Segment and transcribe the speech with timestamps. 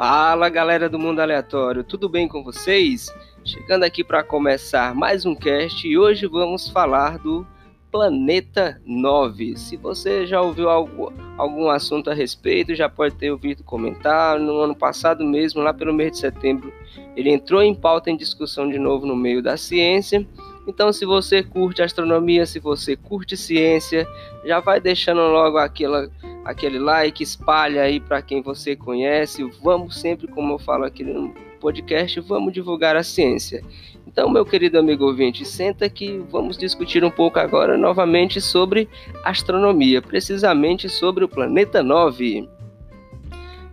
[0.00, 3.14] Fala galera do Mundo Aleatório, tudo bem com vocês?
[3.44, 7.46] Chegando aqui para começar mais um cast e hoje vamos falar do
[7.92, 9.58] Planeta 9.
[9.58, 14.40] Se você já ouviu algo, algum assunto a respeito, já pode ter ouvido comentar.
[14.40, 16.72] No ano passado mesmo, lá pelo mês de setembro,
[17.14, 20.26] ele entrou em pauta em discussão de novo no meio da ciência.
[20.70, 24.06] Então, se você curte astronomia, se você curte ciência,
[24.44, 26.08] já vai deixando logo aquela,
[26.44, 29.42] aquele like, espalha aí para quem você conhece.
[29.64, 33.64] Vamos sempre, como eu falo aqui no podcast, vamos divulgar a ciência.
[34.06, 38.88] Então, meu querido amigo ouvinte, senta que vamos discutir um pouco agora novamente sobre
[39.24, 42.48] astronomia, precisamente sobre o planeta 9.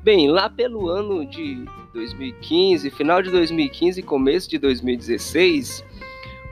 [0.01, 5.85] Bem, lá pelo ano de 2015, final de 2015 e começo de 2016,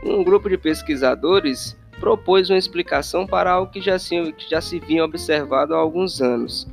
[0.06, 4.80] um grupo de pesquisadores propôs uma explicação para algo que já se, que já se
[4.80, 6.68] vinha observado há alguns anos.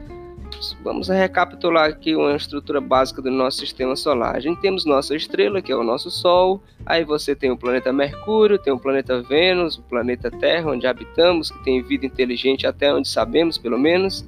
[0.84, 4.36] Vamos recapitular aqui uma estrutura básica do nosso sistema solar.
[4.36, 6.62] A gente temos nossa estrela, que é o nosso Sol.
[6.84, 11.50] Aí você tem o planeta Mercúrio, tem o planeta Vênus, o planeta Terra, onde habitamos,
[11.50, 14.24] que tem vida inteligente até onde sabemos, pelo menos.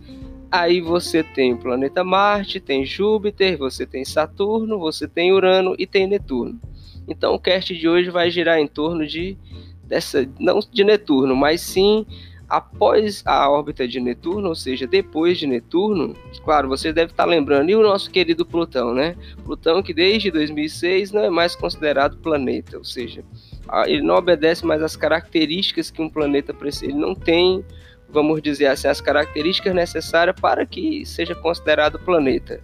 [0.51, 5.87] Aí você tem o planeta Marte, tem Júpiter, você tem Saturno, você tem Urano e
[5.87, 6.59] tem Netuno.
[7.09, 9.37] Então o cast de hoje vai girar em torno de
[9.83, 12.07] dessa não de Netuno, mas sim
[12.49, 16.15] após a órbita de Netuno, ou seja, depois de Netuno.
[16.45, 19.17] Claro, você deve estar lembrando e o nosso querido Plutão, né?
[19.45, 23.25] Plutão que desde 2006 não é mais considerado planeta, ou seja,
[23.87, 26.87] ele não obedece mais às características que um planeta precisa.
[26.87, 27.65] Ele não tem
[28.15, 32.61] vamos dizer assim, as características necessárias para que seja considerado planeta.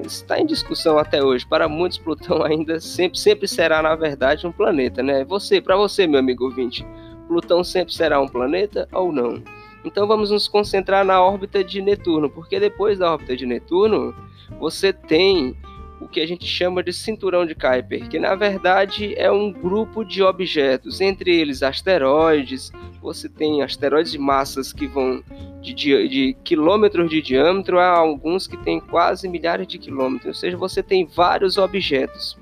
[0.00, 1.46] Está em discussão até hoje.
[1.46, 5.24] Para muitos, Plutão ainda sempre, sempre será, na verdade, um planeta, né?
[5.24, 6.86] Você, para você, meu amigo ouvinte,
[7.28, 9.42] Plutão sempre será um planeta ou não?
[9.84, 14.14] Então vamos nos concentrar na órbita de Netuno, porque depois da órbita de Netuno,
[14.60, 15.56] você tem
[16.02, 20.04] o que a gente chama de cinturão de Kuiper, que na verdade é um grupo
[20.04, 25.22] de objetos, entre eles asteroides, você tem asteroides de massas que vão
[25.60, 30.56] de, de, quilômetros de diâmetro a alguns que têm quase milhares de quilômetros, ou seja,
[30.56, 32.36] você tem vários objetos.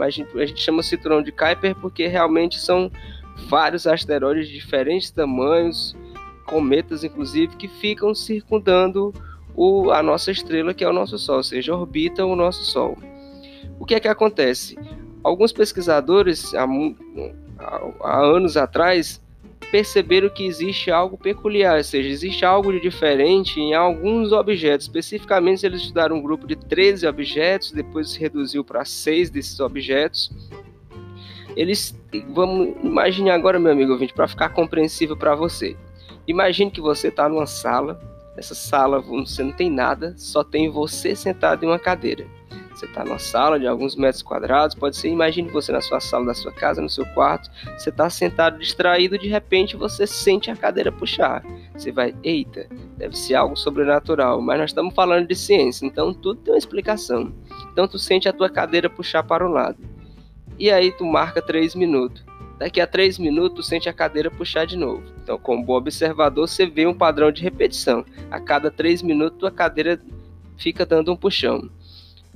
[0.00, 2.90] A gente chama cinturão de Kuiper porque realmente são
[3.48, 5.96] vários asteroides de diferentes tamanhos,
[6.44, 9.14] cometas inclusive, que ficam circundando
[9.58, 12.96] o, a nossa estrela, que é o nosso Sol, ou seja, orbita o nosso Sol.
[13.80, 14.78] O que é que acontece?
[15.24, 16.64] Alguns pesquisadores, há,
[18.04, 19.20] há anos atrás,
[19.68, 24.86] perceberam que existe algo peculiar, ou seja, existe algo de diferente em alguns objetos.
[24.86, 30.30] Especificamente, eles estudaram um grupo de 13 objetos, depois se reduziu para 6 desses objetos.
[31.56, 35.76] Eles, vamos, imagine agora, meu amigo ouvinte, para ficar compreensível para você.
[36.28, 38.07] Imagine que você está numa sala
[38.38, 42.24] Nessa sala você não tem nada, só tem você sentado em uma cadeira.
[42.72, 46.26] Você está numa sala de alguns metros quadrados, pode ser, imagine você na sua sala
[46.26, 50.56] da sua casa, no seu quarto, você está sentado distraído, de repente você sente a
[50.56, 51.42] cadeira puxar.
[51.74, 56.40] Você vai, eita, deve ser algo sobrenatural, mas nós estamos falando de ciência, então tudo
[56.40, 57.34] tem uma explicação.
[57.72, 59.78] Então tu sente a tua cadeira puxar para o lado.
[60.56, 62.27] E aí tu marca 3 minutos.
[62.58, 65.04] Daqui a 3 minutos, sente a cadeira puxar de novo.
[65.22, 68.04] Então, como bom observador, você vê um padrão de repetição.
[68.30, 70.00] A cada 3 minutos, a cadeira
[70.56, 71.70] fica dando um puxão.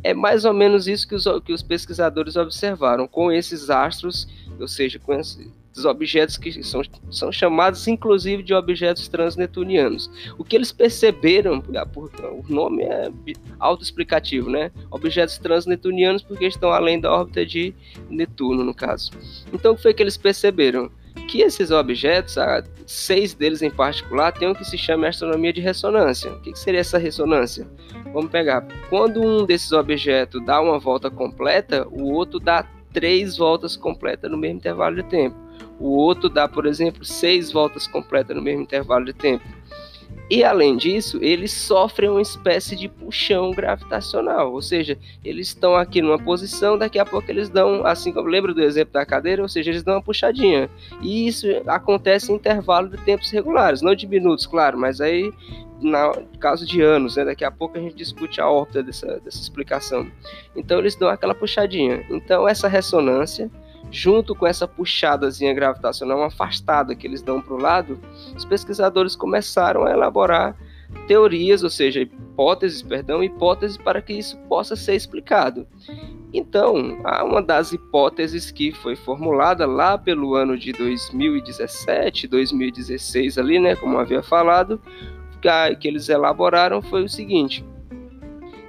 [0.04, 4.28] É mais ou menos isso que os, que os pesquisadores observaram com esses astros,
[4.60, 10.10] ou seja, com esses, dos objetos que são, são chamados inclusive de objetos transnetunianos.
[10.38, 13.10] O que eles perceberam, ah, o nome é
[13.58, 14.70] autoexplicativo, né?
[14.90, 17.74] Objetos transnetunianos porque estão além da órbita de
[18.10, 19.10] Netuno, no caso.
[19.52, 20.90] Então, o que foi que eles perceberam?
[21.28, 25.60] Que esses objetos, ah, seis deles em particular, têm o que se chama astronomia de
[25.60, 26.32] ressonância.
[26.32, 27.66] O que seria essa ressonância?
[28.12, 28.66] Vamos pegar.
[28.90, 34.36] Quando um desses objetos dá uma volta completa, o outro dá três voltas completas no
[34.36, 35.36] mesmo intervalo de tempo.
[35.82, 39.44] O outro dá, por exemplo, seis voltas completas no mesmo intervalo de tempo.
[40.30, 46.00] E além disso, eles sofrem uma espécie de puxão gravitacional, ou seja, eles estão aqui
[46.00, 49.48] numa posição, daqui a pouco eles dão, assim como lembra do exemplo da cadeira, ou
[49.48, 50.70] seja, eles dão uma puxadinha.
[51.02, 55.32] E isso acontece em intervalo de tempos regulares, não de minutos, claro, mas aí
[55.80, 57.24] no caso de anos, né?
[57.24, 60.08] Daqui a pouco a gente discute a órbita dessa, dessa explicação.
[60.54, 62.06] Então eles dão aquela puxadinha.
[62.08, 63.50] Então essa ressonância
[63.90, 67.98] junto com essa puxadazinha gravitacional, uma afastada que eles dão para o lado,
[68.36, 70.56] os pesquisadores começaram a elaborar
[71.06, 75.66] teorias, ou seja, hipóteses, perdão, hipóteses para que isso possa ser explicado.
[76.34, 76.74] Então,
[77.24, 83.98] uma das hipóteses que foi formulada lá pelo ano de 2017, 2016 ali, né, como
[83.98, 84.80] havia falado,
[85.78, 87.64] que eles elaboraram foi o seguinte: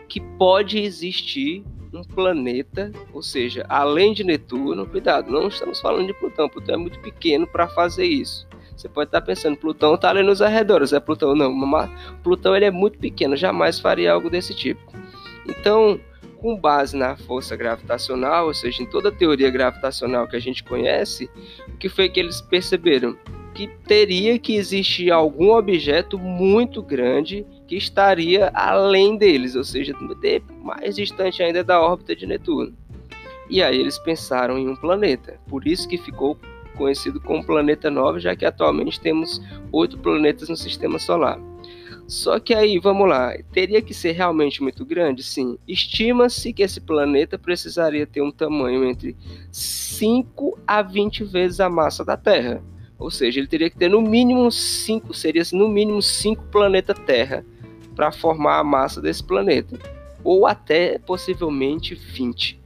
[0.10, 1.64] que pode existir
[1.94, 6.78] um planeta, ou seja, além de Netuno, cuidado, não estamos falando de Plutão, Plutão é
[6.78, 8.48] muito pequeno para fazer isso.
[8.76, 11.90] Você pode estar pensando, Plutão está ali nos arredores, é Plutão não, mas
[12.24, 14.82] Plutão ele é muito pequeno, jamais faria algo desse tipo.
[15.48, 16.00] Então,
[16.38, 20.64] com base na força gravitacional, ou seja, em toda a teoria gravitacional que a gente
[20.64, 21.30] conhece,
[21.68, 23.16] o que foi que eles perceberam?
[23.54, 29.96] Que teria que existir algum objeto muito grande que estaria além deles, ou seja,
[30.62, 32.72] mais distante ainda da órbita de Netuno.
[33.50, 36.38] E aí eles pensaram em um planeta, por isso que ficou
[36.78, 39.42] conhecido como planeta 9, já que atualmente temos
[39.72, 41.40] oito planetas no sistema solar.
[42.08, 45.24] Só que aí, vamos lá, teria que ser realmente muito grande?
[45.24, 45.58] Sim.
[45.68, 49.16] Estima-se que esse planeta precisaria ter um tamanho entre
[49.52, 52.64] 5 a 20 vezes a massa da Terra.
[53.00, 57.44] Ou seja, ele teria que ter no mínimo 5, seria no mínimo 5 planetas Terra
[57.96, 59.78] para formar a massa desse planeta.
[60.24, 62.64] Ou até possivelmente 20.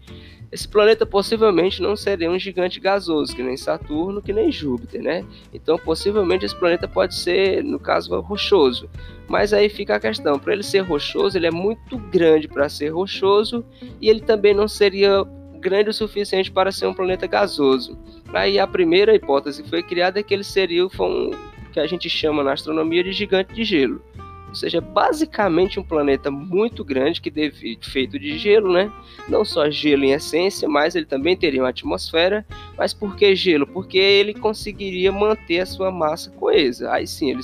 [0.50, 5.26] Esse planeta possivelmente não seria um gigante gasoso, que nem Saturno, que nem Júpiter, né?
[5.54, 8.90] Então, possivelmente esse planeta pode ser, no caso, rochoso.
[9.28, 12.90] Mas aí fica a questão, para ele ser rochoso, ele é muito grande para ser
[12.90, 13.66] rochoso
[14.00, 15.26] e ele também não seria
[15.60, 17.98] grande o suficiente para ser um planeta gasoso.
[18.34, 20.90] Aí a primeira hipótese que foi criada é que ele seria o
[21.74, 24.02] que a gente chama na astronomia de gigante de gelo
[24.48, 28.92] ou seja, basicamente um planeta muito grande que deve, feito de gelo, né?
[29.28, 32.46] Não só gelo em essência, mas ele também teria uma atmosfera.
[32.78, 33.68] Mas por que gelo?
[33.68, 36.92] Porque ele conseguiria manter a sua massa coesa.
[36.92, 37.42] Aí sim, ele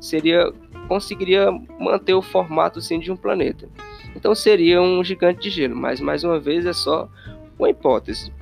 [0.00, 0.52] seria
[0.88, 3.68] conseguiria manter o formato sim, de um planeta.
[4.16, 7.08] Então seria um gigante de gelo, mas mais uma vez é só
[7.56, 8.32] uma hipótese.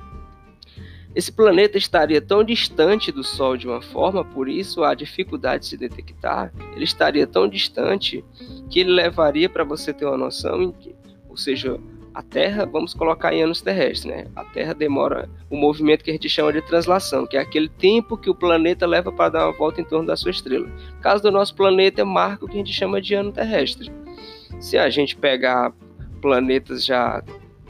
[1.19, 5.69] Esse planeta estaria tão distante do Sol de uma forma, por isso a dificuldade de
[5.71, 8.23] se detectar, ele estaria tão distante
[8.69, 10.95] que ele levaria para você ter uma noção, que,
[11.27, 11.77] ou seja,
[12.13, 14.27] a Terra, vamos colocar em anos terrestres, né?
[14.33, 18.15] A Terra demora o movimento que a gente chama de translação, que é aquele tempo
[18.15, 20.67] que o planeta leva para dar uma volta em torno da sua estrela.
[20.67, 23.91] No caso do nosso planeta, marca o que a gente chama de ano terrestre.
[24.61, 25.73] Se a gente pegar
[26.21, 27.21] planetas já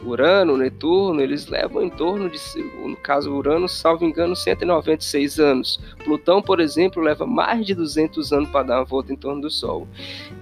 [0.03, 2.39] Urano, Netuno, eles levam em torno de,
[2.85, 5.79] no caso Urano, salvo engano, 196 anos.
[6.03, 9.49] Plutão, por exemplo, leva mais de 200 anos para dar uma volta em torno do
[9.49, 9.87] Sol.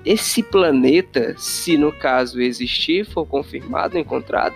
[0.06, 4.56] Esse planeta, se no caso existir, for confirmado, encontrado,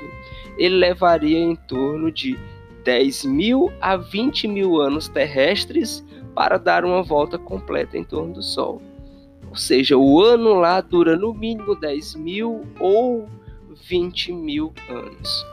[0.57, 2.37] ele levaria em torno de
[2.83, 6.05] 10 mil a 20 mil anos terrestres
[6.35, 8.81] para dar uma volta completa em torno do Sol.
[9.49, 13.27] Ou seja, o ano lá dura no mínimo 10 mil ou
[13.87, 15.45] 20 mil anos.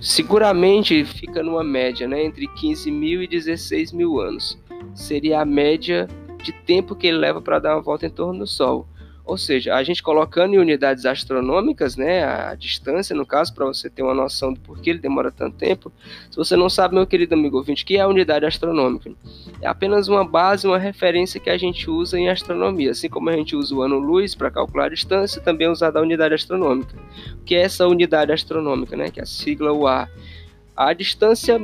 [0.00, 4.58] Seguramente fica numa média né, entre 15 mil e 16 mil anos.
[4.94, 6.08] Seria a média
[6.42, 8.86] de tempo que ele leva para dar uma volta em torno do Sol.
[9.24, 13.88] Ou seja, a gente colocando em unidades astronômicas, né, a distância, no caso, para você
[13.88, 15.90] ter uma noção do porquê ele demora tanto tempo.
[16.30, 19.10] Se você não sabe, meu querido amigo ouvinte, que é a unidade astronômica?
[19.62, 22.90] É apenas uma base, uma referência que a gente usa em astronomia.
[22.90, 26.02] Assim como a gente usa o ano-luz para calcular a distância, também é usada a
[26.02, 26.94] unidade astronômica.
[27.40, 30.06] O que é essa unidade astronômica, né, que é a sigla UA?
[30.76, 31.58] A distância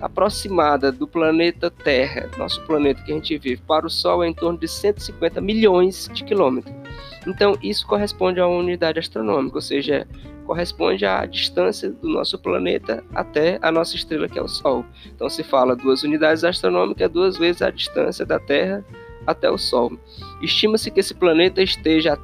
[0.00, 4.34] aproximada do planeta Terra, nosso planeta que a gente vive, para o Sol é em
[4.34, 6.81] torno de 150 milhões de quilômetros.
[7.26, 10.06] Então, isso corresponde a uma unidade astronômica, ou seja,
[10.44, 14.84] corresponde à distância do nosso planeta até a nossa estrela, que é o Sol.
[15.06, 18.84] Então, se fala duas unidades astronômicas, duas vezes a distância da Terra
[19.26, 19.92] até o Sol.
[20.40, 22.18] Estima-se que esse planeta esteja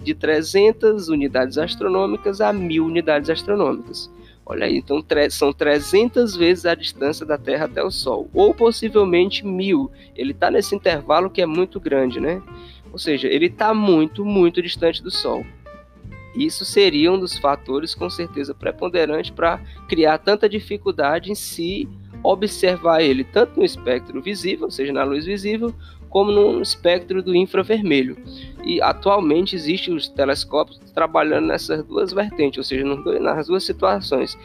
[0.00, 4.10] de 300 unidades astronômicas a 1000 unidades astronômicas.
[4.50, 9.44] Olha aí, então são 300 vezes a distância da Terra até o Sol, ou possivelmente
[9.44, 9.90] mil.
[10.16, 12.40] Ele está nesse intervalo que é muito grande, né?
[12.98, 15.46] Ou seja, ele está muito, muito distante do Sol.
[16.34, 21.88] Isso seria um dos fatores, com certeza, preponderante para criar tanta dificuldade em se
[22.24, 25.72] observar ele, tanto no espectro visível, ou seja, na luz visível,
[26.08, 28.16] como no espectro do infravermelho.
[28.64, 32.84] E atualmente existem os telescópios trabalhando nessas duas vertentes, ou seja,
[33.20, 34.36] nas duas situações,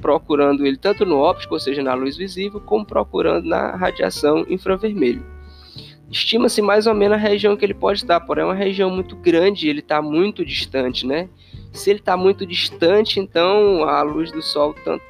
[0.00, 5.36] procurando ele tanto no óptico, ou seja, na luz visível, como procurando na radiação infravermelho.
[6.10, 9.14] Estima-se mais ou menos a região que ele pode estar, porém é uma região muito
[9.14, 11.28] grande, ele está muito distante, né?
[11.72, 15.04] Se ele está muito distante, então a luz do Sol tanto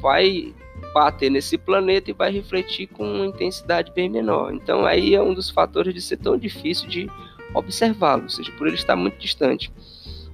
[0.00, 0.54] vai
[0.94, 4.52] bater nesse planeta e vai refletir com uma intensidade bem menor.
[4.52, 7.10] Então aí é um dos fatores de ser tão difícil de
[7.54, 9.70] observá-lo, ou seja, por ele estar muito distante.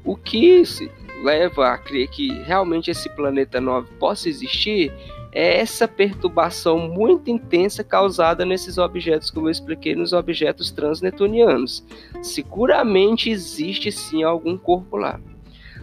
[0.04, 0.90] O que se
[1.22, 4.92] leva a crer que realmente esse planeta 9 possa existir
[5.34, 11.84] é essa perturbação muito intensa causada nesses objetos, como eu expliquei, nos objetos transnetunianos.
[12.22, 15.20] Seguramente existe sim algum corpo lá.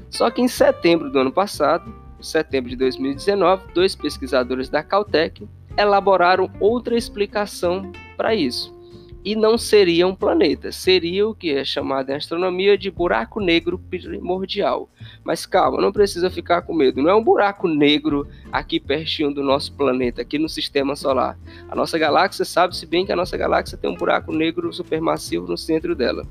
[0.09, 6.49] Só que em setembro do ano passado, setembro de 2019, dois pesquisadores da Caltech elaboraram
[6.59, 8.80] outra explicação para isso
[9.23, 13.77] e não seria um planeta, seria o que é chamado em astronomia de buraco negro
[13.77, 14.89] primordial.
[15.23, 19.43] Mas calma, não precisa ficar com medo, não é um buraco negro aqui pertinho do
[19.43, 21.37] nosso planeta, aqui no sistema solar.
[21.69, 25.57] A nossa galáxia sabe-se bem que a nossa galáxia tem um buraco negro supermassivo no
[25.57, 26.25] centro dela.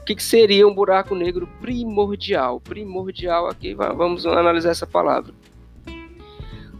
[0.00, 2.60] O que, que seria um buraco negro primordial?
[2.60, 5.32] Primordial aqui, vamos analisar essa palavra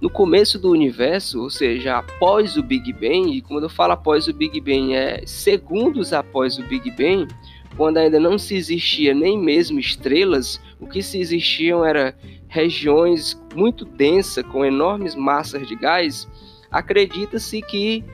[0.01, 4.27] no começo do universo, ou seja, após o Big Bang, e quando eu falo após
[4.29, 7.29] o Big Bang, é segundos após o Big Bang,
[7.77, 12.17] quando ainda não se existia nem mesmo estrelas, o que se existiam era
[12.49, 16.27] regiões muito densas com enormes massas de gás,
[16.71, 18.05] acredita-se que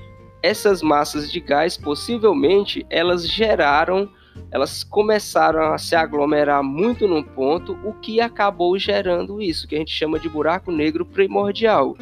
[0.42, 4.08] essas massas de gás possivelmente elas geraram
[4.50, 9.78] elas começaram a se aglomerar muito num ponto, o que acabou gerando isso, que a
[9.78, 11.96] gente chama de buraco negro primordial.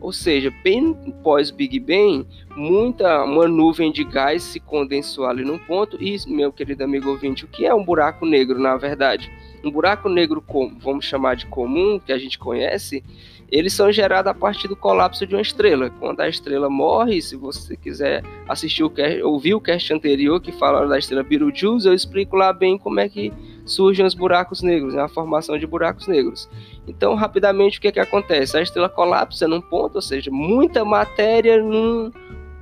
[0.00, 5.58] Ou seja, bem pós Big Bang, muita uma nuvem de gás se condensou ali num
[5.58, 6.00] ponto.
[6.00, 9.30] E, meu querido amigo ouvinte, o que é um buraco negro, na verdade?
[9.64, 10.42] Um buraco negro,
[10.80, 13.02] vamos chamar de comum, que a gente conhece,
[13.50, 15.90] eles são gerados a partir do colapso de uma estrela.
[15.98, 20.52] Quando a estrela morre, se você quiser assistir o cast, ouvir o cast anterior que
[20.52, 23.32] fala da estrela Betelgeuse, eu explico lá bem como é que
[23.64, 26.48] surgem os buracos negros, né, a formação de buracos negros.
[26.86, 28.56] Então, rapidamente, o que, é que acontece?
[28.56, 32.12] A estrela colapsa num ponto, ou seja, muita matéria numa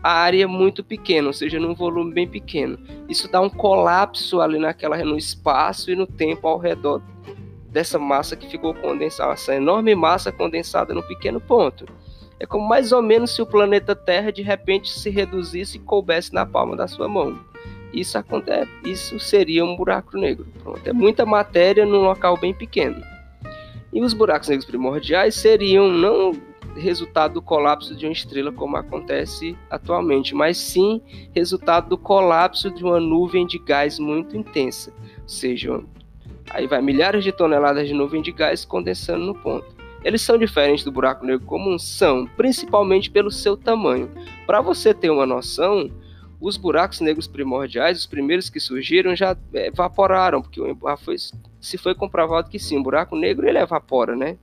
[0.03, 2.79] área muito pequena, ou seja, num volume bem pequeno.
[3.09, 7.03] Isso dá um colapso ali naquela, no espaço e no tempo ao redor
[7.71, 11.87] dessa massa que ficou condensada, essa enorme massa condensada num pequeno ponto.
[12.39, 16.35] É como mais ou menos se o planeta Terra de repente se reduzisse e coubesse
[16.35, 17.39] na palma da sua mão.
[17.93, 20.47] Isso acontece, isso seria um buraco negro.
[20.63, 23.03] Pronto, é muita matéria num local bem pequeno.
[23.93, 26.33] E os buracos negros primordiais seriam não
[26.77, 31.01] resultado do colapso de uma estrela como acontece atualmente, mas sim
[31.35, 34.93] resultado do colapso de uma nuvem de gás muito intensa,
[35.23, 35.83] ou seja,
[36.51, 39.67] Aí vai milhares de toneladas de nuvem de gás condensando no ponto.
[40.05, 41.79] Eles são diferentes do buraco negro comum?
[41.79, 44.09] São, principalmente pelo seu tamanho.
[44.47, 45.91] Para você ter uma noção,
[46.41, 50.61] os buracos negros primordiais, os primeiros que surgiram, já evaporaram, porque
[51.61, 54.37] se foi comprovado que sim, o buraco negro ele evapora, né?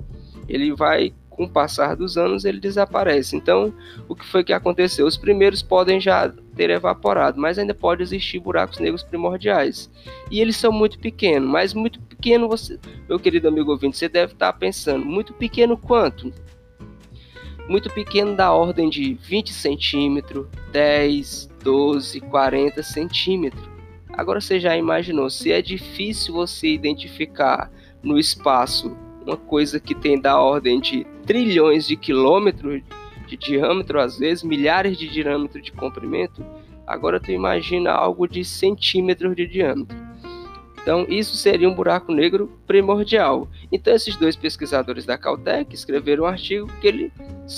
[0.49, 3.35] Ele vai com o passar dos anos ele desaparece.
[3.35, 3.73] Então,
[4.07, 5.05] o que foi que aconteceu?
[5.05, 9.89] Os primeiros podem já ter evaporado, mas ainda pode existir buracos negros primordiais.
[10.31, 14.33] E eles são muito pequenos, mas muito pequeno você, meu querido amigo ouvinte, você deve
[14.33, 16.31] estar pensando, muito pequeno quanto?
[17.67, 23.73] Muito pequeno da ordem de 20 centímetros, 10, 12, 40 centímetros.
[24.11, 27.71] Agora você já imaginou, se é difícil você identificar
[28.03, 32.81] no espaço uma coisa que tem da ordem de trilhões de quilômetros
[33.27, 36.45] de diâmetro, às vezes milhares de diâmetros de comprimento,
[36.85, 40.02] agora tu imagina algo de centímetros de diâmetro.
[40.83, 43.47] Então, isso seria um buraco negro primordial.
[43.71, 47.11] Então, esses dois pesquisadores da Caltech escreveram um artigo que eles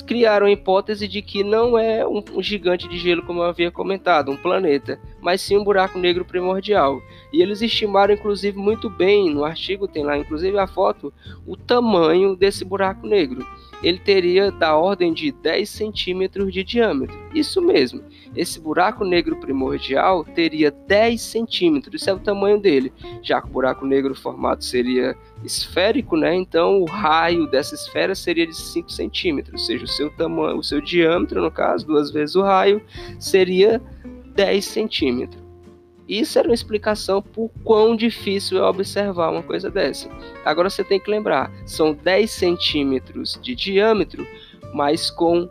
[0.05, 3.71] criaram a hipótese de que não é um, um, gigante de gelo, como eu havia
[3.71, 7.01] comentado, um planeta, mas sim um buraco negro primordial.
[7.33, 11.11] E eles estimaram, inclusive, muito bem, no artigo tem lá, inclusive, a foto,
[11.47, 13.43] o tamanho desse buraco negro
[13.83, 17.15] ele teria da ordem de 10 centímetros de diâmetro.
[17.33, 18.01] Isso mesmo,
[18.35, 22.91] esse buraco negro primordial teria 10 centímetros, isso é o tamanho dele.
[23.21, 26.33] Já que o buraco negro formado seria esférico, né?
[26.33, 30.63] então o raio dessa esfera seria de 5 centímetros, ou seja, o seu tamanho, o
[30.63, 32.81] seu diâmetro, no caso, duas vezes o raio,
[33.19, 33.81] seria
[34.35, 35.44] 10 centímetros.
[36.07, 40.09] Isso era uma explicação por quão difícil é observar uma coisa dessa.
[40.43, 44.27] Agora você tem que lembrar, são 10 centímetros de diâmetro,
[44.73, 45.49] mas com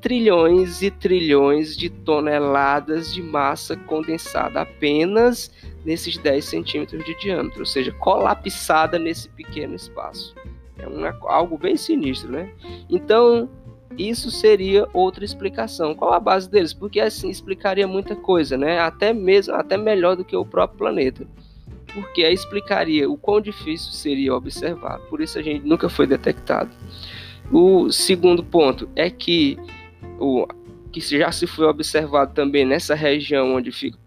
[0.00, 5.50] trilhões e trilhões de toneladas de massa condensada apenas
[5.84, 10.34] nesses 10 centímetros de diâmetro, ou seja, colapsada nesse pequeno espaço.
[10.78, 12.50] É algo bem sinistro, né?
[12.88, 13.50] Então,
[13.98, 15.94] isso seria outra explicação.
[15.94, 16.72] Qual a base deles?
[16.72, 18.78] Porque assim explicaria muita coisa, né?
[18.78, 21.26] Até mesmo, até melhor do que o próprio planeta.
[21.92, 24.98] Porque aí explicaria o quão difícil seria observar.
[25.08, 26.70] Por isso a gente nunca foi detectado.
[27.50, 29.58] O segundo ponto é que
[30.18, 30.46] o
[30.92, 33.98] que já se foi observado também nessa região onde fica.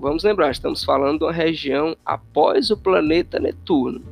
[0.00, 4.02] Vamos lembrar, estamos falando de uma região após o planeta Netuno.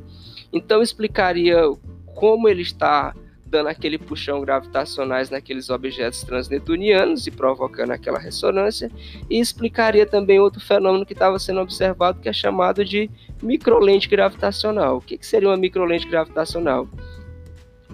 [0.51, 1.57] Então explicaria
[2.05, 3.13] como ele está
[3.45, 8.91] dando aquele puxão gravitacionais naqueles objetos transnetunianos e provocando aquela ressonância,
[9.29, 13.09] e explicaria também outro fenômeno que estava sendo observado, que é chamado de
[13.41, 14.97] microlente gravitacional.
[14.97, 16.87] O que, que seria uma microlente gravitacional?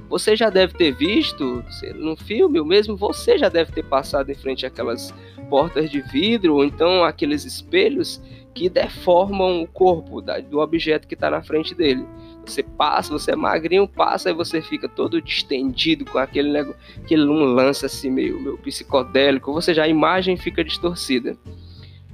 [0.10, 1.63] Você já deve ter visto
[1.96, 5.13] no filme, ou mesmo você já deve ter passado em frente àquelas
[5.50, 8.22] portas de vidro, ou então aqueles espelhos
[8.53, 12.05] que deformam o corpo do objeto que está na frente dele.
[12.45, 17.24] Você passa, você é magrinho, passa e você fica todo distendido com aquele negócio, aquele
[17.24, 21.38] um lance assim meio, meio psicodélico, você já a imagem fica distorcida.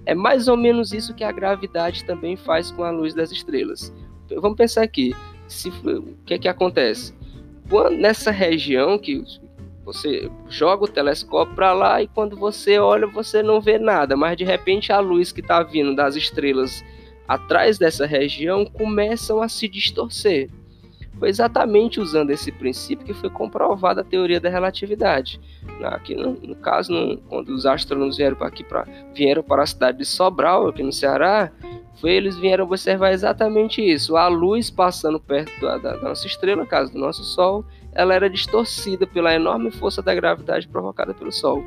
[0.05, 3.93] É mais ou menos isso que a gravidade também faz com a luz das estrelas.
[4.35, 5.15] Vamos pensar aqui,
[5.47, 7.13] se, o que é que acontece?
[7.69, 9.23] Quando, nessa região que
[9.83, 14.35] você joga o telescópio para lá e quando você olha você não vê nada, mas
[14.35, 16.83] de repente a luz que está vindo das estrelas
[17.27, 20.49] atrás dessa região começam a se distorcer.
[21.19, 25.41] Foi exatamente usando esse princípio que foi comprovada a teoria da relatividade.
[25.83, 29.97] Aqui no, no caso, no, quando os astrônomos vieram aqui pra, vieram para a cidade
[29.97, 31.51] de Sobral, aqui no Ceará,
[31.99, 34.15] foi eles vieram observar exatamente isso.
[34.15, 38.13] A luz passando perto da, da, da nossa estrela, no caso do nosso Sol, ela
[38.13, 41.65] era distorcida pela enorme força da gravidade provocada pelo Sol.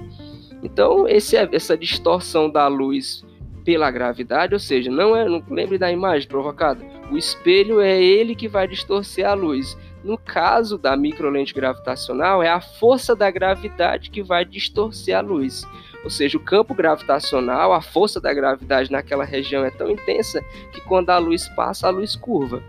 [0.63, 3.25] Então, esse, essa distorção da luz
[3.65, 8.35] pela gravidade, ou seja, não é, não, lembre da imagem provocada, o espelho é ele
[8.35, 9.77] que vai distorcer a luz.
[10.03, 15.63] No caso da microlente gravitacional, é a força da gravidade que vai distorcer a luz.
[16.03, 20.81] Ou seja, o campo gravitacional, a força da gravidade naquela região é tão intensa que
[20.81, 22.63] quando a luz passa, a luz curva.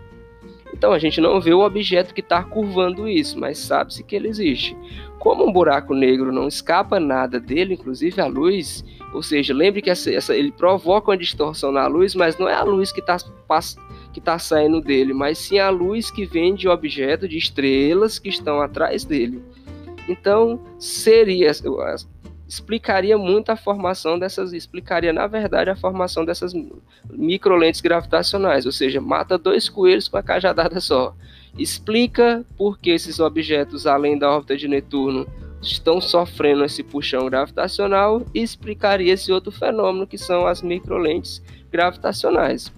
[0.72, 4.28] Então a gente não vê o objeto que está curvando isso, mas sabe-se que ele
[4.28, 4.76] existe.
[5.18, 9.90] Como um buraco negro não escapa nada dele, inclusive a luz, ou seja, lembre que
[9.90, 13.16] essa, essa, ele provoca uma distorção na luz, mas não é a luz que está
[14.12, 18.28] que tá saindo dele, mas sim a luz que vem de objeto, de estrelas que
[18.28, 19.42] estão atrás dele.
[20.08, 21.50] Então, seria
[22.52, 26.52] explicaria muito a formação dessas, explicaria na verdade a formação dessas
[27.10, 31.16] microlentes gravitacionais, ou seja, mata dois coelhos com a cajadada só.
[31.56, 35.26] Explica por que esses objetos além da órbita de Netuno
[35.62, 42.70] estão sofrendo esse puxão gravitacional e explicaria esse outro fenômeno que são as microlentes gravitacionais.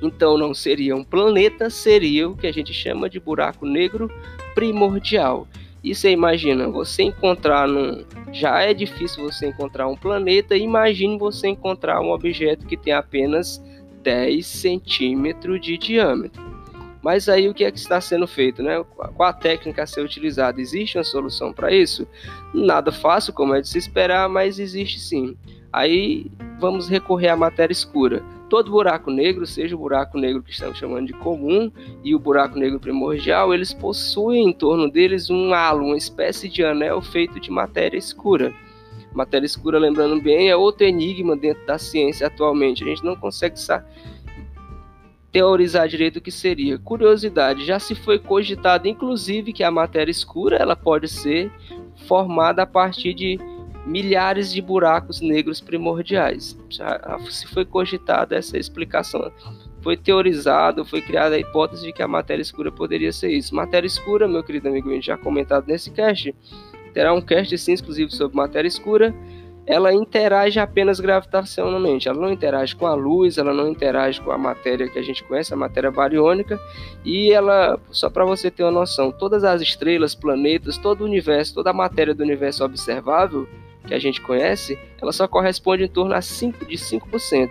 [0.00, 4.10] Então não seria um planeta, seria o que a gente chama de buraco negro
[4.54, 5.46] primordial.
[5.82, 8.04] E você imagina, você encontrar num.
[8.32, 13.62] Já é difícil você encontrar um planeta, imagine você encontrar um objeto que tem apenas
[14.02, 16.42] 10 centímetros de diâmetro.
[17.02, 18.84] Mas aí o que é que está sendo feito, né?
[19.14, 20.60] Qual a técnica a ser utilizada?
[20.60, 22.06] Existe uma solução para isso?
[22.52, 25.36] Nada fácil, como é de se esperar, mas existe sim.
[25.72, 26.26] Aí
[26.58, 28.22] vamos recorrer à matéria escura.
[28.48, 31.70] Todo buraco negro, seja o buraco negro que estamos chamando de comum
[32.02, 36.64] e o buraco negro primordial, eles possuem em torno deles um halo, uma espécie de
[36.64, 38.54] anel feito de matéria escura.
[39.12, 42.84] Matéria escura, lembrando bem, é outro enigma dentro da ciência atualmente.
[42.84, 43.56] A gente não consegue
[45.30, 46.78] teorizar direito o que seria.
[46.78, 51.50] Curiosidade, já se foi cogitado inclusive que a matéria escura ela pode ser
[52.06, 53.38] formada a partir de
[53.88, 56.56] milhares de buracos negros primordiais.
[56.68, 59.32] Já se foi cogitada essa explicação,
[59.82, 63.54] foi teorizado, foi criada a hipótese de que a matéria escura poderia ser isso.
[63.54, 66.34] Matéria escura, meu querido amigo, já comentado nesse cast,
[66.92, 69.14] terá um cast sim exclusivo sobre matéria escura.
[69.66, 74.38] Ela interage apenas gravitacionalmente, ela não interage com a luz, ela não interage com a
[74.38, 76.58] matéria que a gente conhece, a matéria bariônica,
[77.04, 81.54] e ela, só para você ter uma noção, todas as estrelas, planetas, todo o universo,
[81.54, 83.46] toda a matéria do universo observável,
[83.88, 87.50] que a gente conhece, ela só corresponde em torno a 5, de 5%.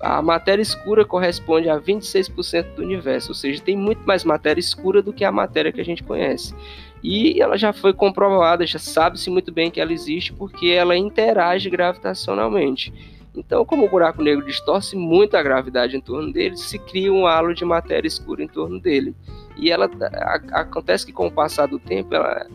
[0.00, 5.02] A matéria escura corresponde a 26% do universo, ou seja, tem muito mais matéria escura
[5.02, 6.54] do que a matéria que a gente conhece.
[7.02, 11.68] E ela já foi comprovada, já sabe-se muito bem que ela existe porque ela interage
[11.68, 12.92] gravitacionalmente.
[13.36, 17.26] Então, como o buraco negro distorce muito a gravidade em torno dele, se cria um
[17.26, 19.14] halo de matéria escura em torno dele.
[19.56, 22.46] E ela a, acontece que com o passar do tempo, ela,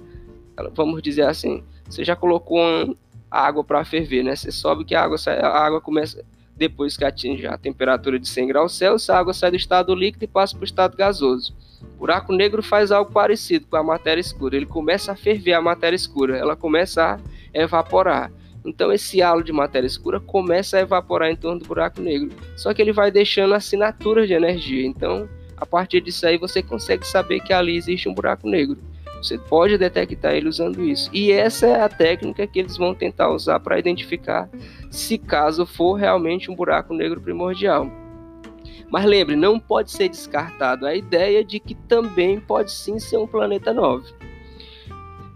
[0.57, 2.96] ela vamos dizer assim, você já colocou uma
[3.30, 4.36] água para ferver, né?
[4.36, 6.24] Você sobe que a água sai, a água começa
[6.56, 10.26] depois que atinge a temperatura de 100 graus Celsius, a água sai do estado líquido
[10.26, 11.54] e passa para o estado gasoso.
[11.96, 14.56] O buraco negro faz algo parecido com a matéria escura.
[14.56, 17.19] Ele começa a ferver a matéria escura, ela começa a
[17.54, 18.32] evaporar.
[18.65, 22.32] Então esse halo de matéria escura começa a evaporar em torno do buraco negro.
[22.56, 24.86] Só que ele vai deixando assinaturas de energia.
[24.86, 28.78] Então, a partir disso aí você consegue saber que ali existe um buraco negro.
[29.23, 31.09] Você pode detectar ele usando isso.
[31.13, 34.49] E essa é a técnica que eles vão tentar usar para identificar
[34.91, 37.89] se caso for realmente um buraco negro primordial.
[38.91, 43.25] Mas lembre, não pode ser descartado a ideia de que também pode sim ser um
[43.25, 44.13] planeta 9.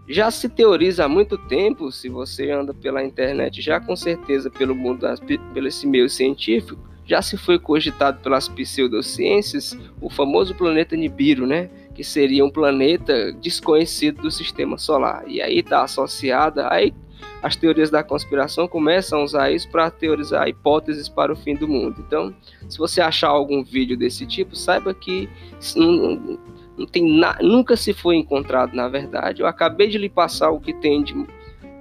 [0.06, 4.74] Já se teoriza há muito tempo, se você anda pela internet, já com certeza pelo
[4.74, 5.06] mundo,
[5.52, 11.70] pelo esse meio científico, já se foi cogitado pelas pseudociências o famoso planeta Nibiru, né?
[11.98, 15.24] Que seria um planeta desconhecido do sistema solar.
[15.26, 16.94] E aí está associada, aí
[17.42, 21.66] as teorias da conspiração começam a usar isso para teorizar hipóteses para o fim do
[21.66, 21.96] mundo.
[22.06, 22.32] Então,
[22.68, 25.28] se você achar algum vídeo desse tipo, saiba que
[25.74, 26.38] não,
[26.76, 29.42] não tem na, nunca se foi encontrado na verdade.
[29.42, 31.14] Eu acabei de lhe passar o que tem de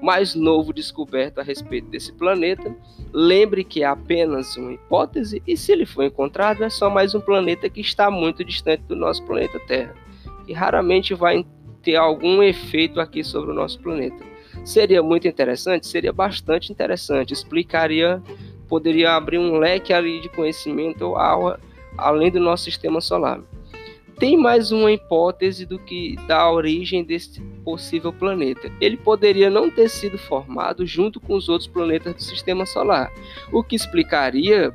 [0.01, 2.75] mais novo descoberto a respeito desse planeta.
[3.13, 7.21] Lembre que é apenas uma hipótese e se ele for encontrado é só mais um
[7.21, 9.93] planeta que está muito distante do nosso planeta Terra
[10.47, 11.45] e raramente vai
[11.81, 14.23] ter algum efeito aqui sobre o nosso planeta.
[14.63, 18.21] Seria muito interessante, seria bastante interessante, explicaria,
[18.67, 21.57] poderia abrir um leque ali de conhecimento ao,
[21.97, 23.41] além do nosso sistema solar
[24.19, 28.71] tem mais uma hipótese do que da origem desse possível planeta.
[28.81, 33.11] Ele poderia não ter sido formado junto com os outros planetas do sistema solar,
[33.51, 34.73] o que explicaria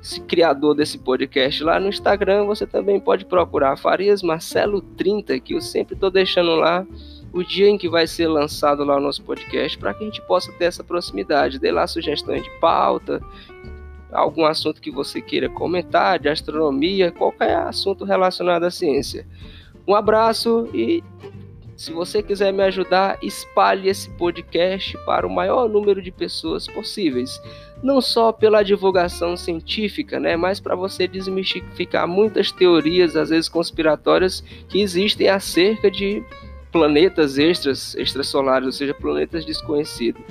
[0.00, 5.54] esse criador desse podcast lá no Instagram, você também pode procurar Farias Marcelo 30, que
[5.54, 6.86] eu sempre estou deixando lá
[7.32, 10.22] o dia em que vai ser lançado lá o nosso podcast para que a gente
[10.22, 11.58] possa ter essa proximidade.
[11.58, 13.20] Dê lá sugestões de pauta,
[14.14, 19.26] algum assunto que você queira comentar, de astronomia, qualquer assunto relacionado à ciência.
[19.86, 21.02] Um abraço e
[21.76, 27.40] se você quiser me ajudar, espalhe esse podcast para o maior número de pessoas possíveis.
[27.82, 34.42] Não só pela divulgação científica, né, mas para você desmistificar muitas teorias, às vezes conspiratórias,
[34.68, 36.22] que existem acerca de
[36.70, 40.22] planetas extras, extrasolares, ou seja, planetas desconhecidos.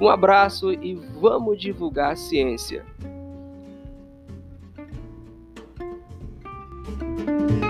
[0.00, 2.84] Um abraço e vamos divulgar a ciência.
[7.26, 7.63] thank you